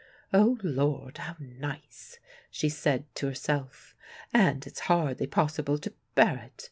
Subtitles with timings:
[0.33, 2.17] "O Lord, how nice!"
[2.49, 3.93] she said to herself.
[4.33, 6.59] "And it's hardly possible to bear it.